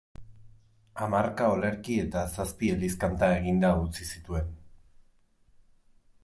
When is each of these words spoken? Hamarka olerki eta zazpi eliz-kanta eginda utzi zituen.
Hamarka 1.07 1.49
olerki 1.57 1.97
eta 2.05 2.23
zazpi 2.37 2.71
eliz-kanta 2.77 3.29
eginda 3.35 3.71
utzi 3.83 4.09
zituen. 4.09 4.49